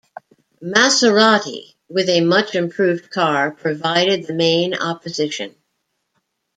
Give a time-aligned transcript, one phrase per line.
[0.63, 5.53] Maserati, with a much-improved car, provided the main opposition.